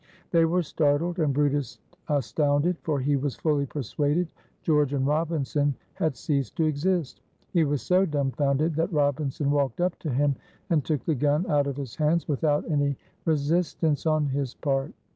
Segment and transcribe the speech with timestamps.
[0.31, 1.77] They were startled, and brutus
[2.09, 4.31] astounded, for he was fully persuaded
[4.63, 7.21] George and Robinson had ceased to exist.
[7.51, 10.37] He was so dumfounded that Robinson walked up to him
[10.71, 14.91] and took the gun out of his hands without any resistance on his part.